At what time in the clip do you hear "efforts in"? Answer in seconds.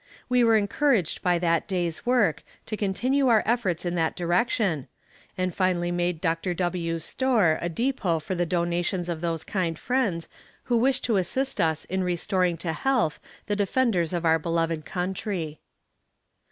3.45-3.93